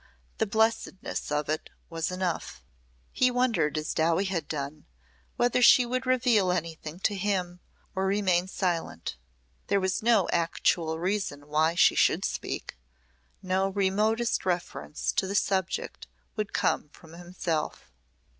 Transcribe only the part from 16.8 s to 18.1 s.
from himself.